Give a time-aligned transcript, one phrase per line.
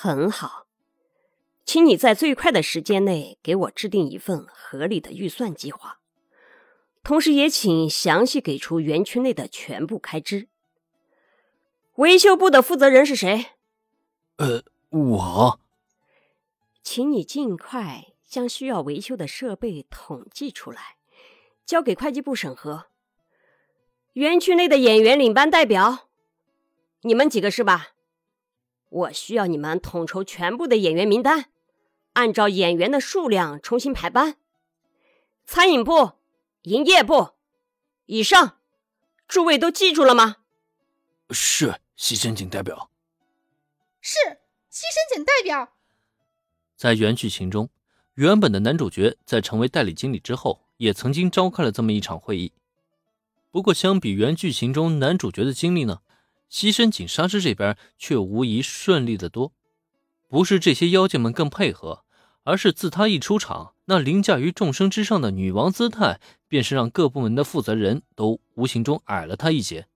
[0.00, 0.68] 很好，
[1.64, 5.98] 请你在最快的时间内给我制定一份合理的预算计划，
[7.02, 10.46] 同时也请详细给出园区内的全部开支。
[11.96, 13.46] 维修部的负责人是谁？
[14.36, 15.60] 呃，我。
[16.84, 20.98] 请你尽快将需要维修的设备统计出来，
[21.66, 22.86] 交给会计部审核。
[24.12, 26.08] 园区内的演员领班代表，
[27.00, 27.88] 你们几个是吧？
[28.88, 31.50] 我需要你们统筹全部的演员名单，
[32.14, 34.36] 按照演员的数量重新排班。
[35.44, 36.12] 餐饮部、
[36.62, 37.30] 营业部，
[38.06, 38.58] 以上，
[39.26, 40.36] 诸位都记住了吗？
[41.30, 42.90] 是，西深井代表。
[44.00, 44.16] 是，
[44.70, 45.74] 西深井代表。
[46.76, 47.68] 在原剧情中，
[48.14, 52.52] 原本的男主角在成为代理经理之后，也曾经召开了这么一场会议。
[53.50, 56.00] 不过，相比原剧情中男主角的经历呢，
[56.48, 59.52] 西深井纱织这边却无疑顺利的多。
[60.28, 62.04] 不是这些妖精们更配合，
[62.44, 69.86] 而是自他一出场，那凌驾于众生之上的女王姿态，便是让各部门的负责人都无形中矮了他一截。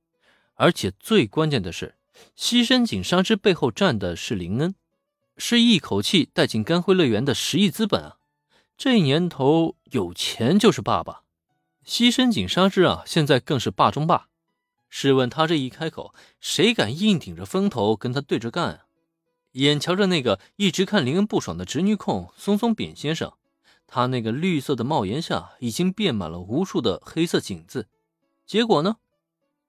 [0.54, 1.96] 而且最关键的是，
[2.36, 4.74] 西深井纱织背后站的是林恩。
[5.38, 8.16] 是一口气带进干辉乐园的十亿资本啊！
[8.76, 11.22] 这年头有钱就是爸爸。
[11.84, 14.28] 西深井纱织啊，现在更是霸中霸。
[14.94, 18.84] 试问他这一开口，谁敢硬顶着风头跟他对着干啊？
[19.52, 23.32] 眼瞧着那个一直看林恩不爽的侄女控松松扁先生，
[23.86, 27.88] 他那个绿色的帽檐下已经变满了无数的黑色井字，
[28.44, 28.98] 结果呢，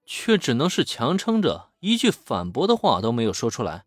[0.05, 3.85] 却只能是强撑着，一句反驳的话都没有说出来。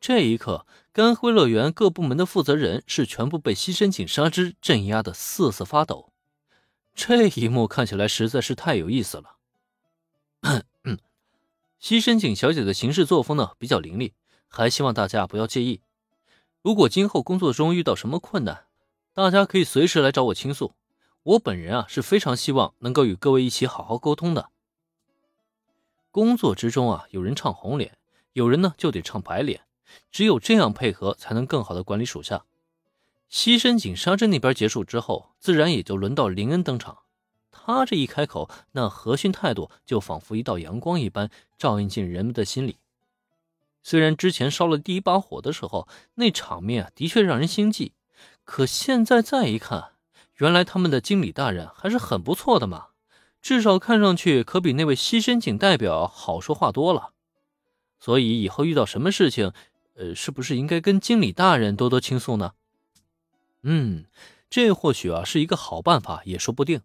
[0.00, 6.12] 这一刻，干辉乐园各部门的负责人是全部被西深井纱织镇压的瑟瑟发抖。
[6.94, 9.39] 这一幕看起来实在是太有意思了。
[11.78, 14.14] 西深井小姐的行事作风呢比较凌厉，
[14.48, 15.80] 还希望大家不要介意。
[16.62, 18.66] 如果今后工作中遇到什么困难，
[19.14, 20.74] 大家可以随时来找我倾诉。
[21.22, 24.50] 我本人啊是非常希望能够与各位一起好好沟通的。
[26.10, 27.98] 工作之中啊，有人唱红脸，
[28.32, 29.62] 有人呢就得唱白脸。
[30.10, 32.44] 只有这样配合，才能更好的管理属下。
[33.28, 36.98] 西深井沙镇那边结束之后，自然也就轮到林恩登场。
[37.64, 42.76] 他这一开口，那和煦态度就仿佛一道阳光一般，照映进人们的心里。
[43.82, 47.92] 虽然之前烧了第一把火的时候，那场面的确让人心悸，
[48.44, 49.92] 可现在再一看，
[50.36, 52.88] 原来他们的经理大人还是很不错的嘛，
[53.40, 57.12] 至少看上去可比那位西深井代表好说话多了。
[57.98, 59.52] 所以以后遇到什么事情，
[59.94, 62.52] 呃，是不是应该跟经理大人多多倾诉呢？
[63.62, 64.06] 嗯，
[64.48, 66.80] 这或许啊是一个好办法，也说不定。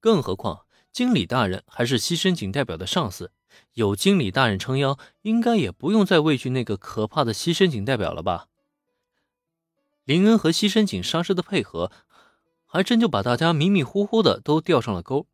[0.00, 3.30] 更何况经理大人还是西深井代表的上司，
[3.74, 8.48] 有经理大人撑腰，应该也不用再畏惧那个可怕的西深井代表了吧？
[10.04, 11.92] 林恩和西深井沙师的配合，
[12.66, 15.26] 还真就把大家迷迷糊糊的都钓上了钩。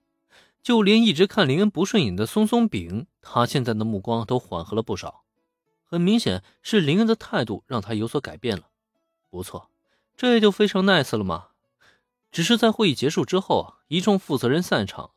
[0.62, 5.22] 就连一直看林恩不顺眼的松松饼，他现在的目光都缓和了不少。
[5.84, 8.64] 很明显是林恩的态度让他有所改变了，
[9.30, 9.70] 不错，
[10.16, 11.50] 这也就非常 nice 了嘛。
[12.32, 15.10] 只是在会议结束之后，一众负责人散场，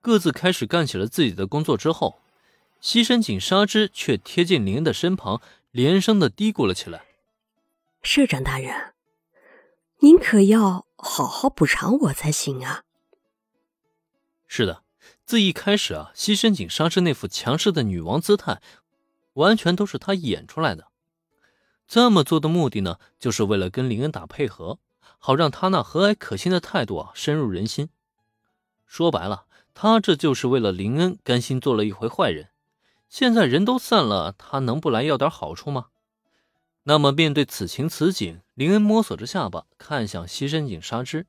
[0.00, 2.20] 各自开始干起了自己的工作之后，
[2.80, 7.04] 西深井纱织却贴近林恩的身旁，连声的嘀咕了起来
[8.02, 8.92] ：“社长大人，
[9.98, 12.84] 您可要好好补偿我才行啊。”
[14.46, 14.82] 是的，
[15.24, 18.60] 自一开始啊，西深井纱织那副强势的女王姿态。
[19.34, 20.86] 完全都是她演出来的。
[21.88, 24.78] 这么做的目的呢，就是为了跟林恩打配合，
[25.18, 27.88] 好让他那和蔼可亲的态度啊深入人心。
[28.94, 32.50] 说白了，他这就是为了林恩甘心做了一回坏人。
[33.08, 35.86] 现在人都散了，他能不来要点好处吗？
[36.84, 41.26] 那么面对此情此景，林恩摸索着下巴，看向西深井纱织，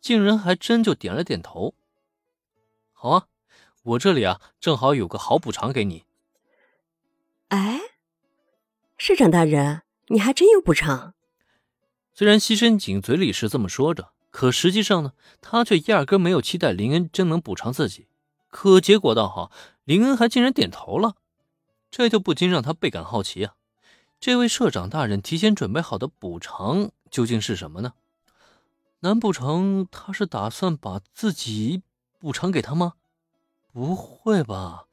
[0.00, 1.74] 竟然还真就点了点头。
[2.92, 3.26] 好啊，
[3.82, 6.04] 我这里啊正好有个好补偿给你。
[7.48, 7.80] 哎，
[8.96, 11.14] 市长大人，你还真有补偿。
[12.14, 18.06] 虽然西深井嘴里是这么说着，可实际上呢，他却压根没有期待林恩真能补偿自己。
[18.46, 19.50] 可结果倒好，
[19.82, 21.16] 林恩还竟然点头了，
[21.90, 23.56] 这就不禁让他倍感好奇啊！
[24.20, 27.94] 这位社长大人提前准备好的补偿究竟是什么呢？
[29.00, 31.82] 难不成他是打算把自己
[32.20, 32.92] 补偿给他吗？
[33.72, 34.84] 不会吧！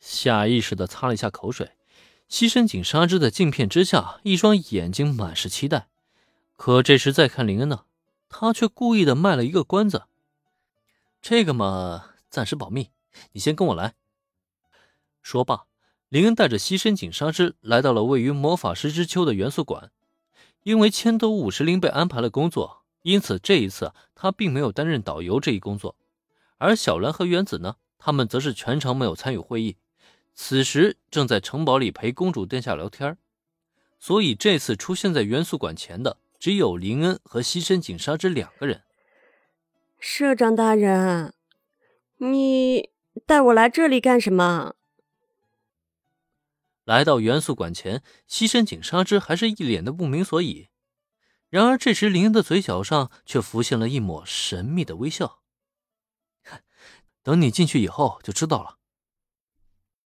[0.00, 1.72] 下意识的擦了一下口水，
[2.26, 5.88] 西深井纱织的镜片之下，一双眼睛满是期待。
[6.56, 7.84] 可这时再看林恩呢，
[8.28, 10.04] 他却故意的卖了一个关子。
[11.22, 12.90] 这个嘛，暂时保密，
[13.32, 13.94] 你先跟我来。
[15.22, 15.66] 说罢，
[16.08, 19.90] 林恩带着西深井纱织来到了位于魔法师之丘的元素馆。
[20.62, 25.94] 因为千多五十铃被安排了工作，因此这一次他并没有担任导游这一工作。
[26.58, 29.76] 而小兰和原子呢，他们则是全程没有参与会议，
[30.34, 33.16] 此时正在城堡里陪公主殿下聊天。
[34.00, 38.82] 所以这次出现在元素馆前的只有林恩和西深井纱织两个人。
[39.98, 41.34] 社长大人，
[42.18, 42.90] 你
[43.24, 44.74] 带我来这里干什么？
[46.84, 50.68] 来到元素馆前，西深井纱织还是一脸的不明所以。
[51.48, 55.40] 然而这时，林恩的嘴角上却浮现了一抹神秘的微笑。
[57.22, 58.75] 等你进去以后就知道了。